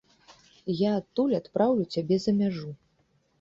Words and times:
Я 0.77 0.89
адтуль 0.99 1.35
адпраўлю 1.41 1.85
цябе 1.97 2.19
за 2.25 2.35
мяжу. 2.41 2.73